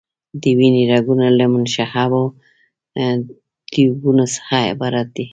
د 0.41 0.43
وینې 0.57 0.83
رګونه 0.91 1.25
له 1.39 1.45
منشعبو 1.53 2.23
ټیوبونو 3.71 4.23
څخه 4.35 4.55
عبارت 4.71 5.07
دي. 5.15 5.25